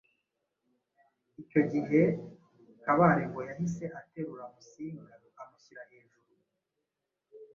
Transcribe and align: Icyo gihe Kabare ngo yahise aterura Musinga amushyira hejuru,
Icyo 1.41 1.61
gihe 1.71 2.01
Kabare 2.83 3.23
ngo 3.29 3.41
yahise 3.49 3.85
aterura 3.99 4.43
Musinga 4.53 5.13
amushyira 5.41 5.81
hejuru, 5.91 6.31